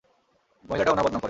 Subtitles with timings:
[0.65, 1.19] মহিলাটা উনার বদনাম করে।